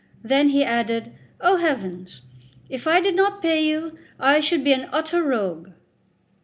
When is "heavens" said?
1.57-2.23